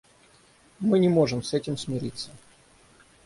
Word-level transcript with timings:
Мы 0.79 0.97
не 0.97 1.09
можем 1.09 1.43
с 1.43 1.53
этим 1.53 1.77
смириться. 1.77 2.31